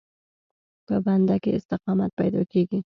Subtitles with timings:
[0.87, 2.79] په بنده کې استقامت پیدا کېږي.